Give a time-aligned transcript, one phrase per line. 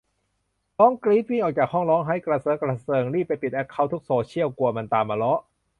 [0.79, 5.33] ร้องกรี๊ด วิ่งออกจากห้อง ร้องไห้กระเซอะกระเซิง รีบไปปิดแอคเคานท์ทุกโซเซียล กลัวมันตามมาล้อ